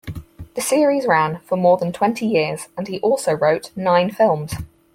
[0.55, 4.55] The series ran for more than twenty years, and he also wrote nine films.